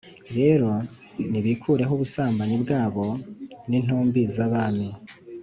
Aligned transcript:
rero 0.37 0.71
nibikureho 1.31 1.91
ubusambanyi 1.95 2.55
bwabo 2.63 3.05
d 3.67 3.69
n 3.69 3.71
intumbi 3.77 4.21
z 4.33 4.35
abami 4.45 4.89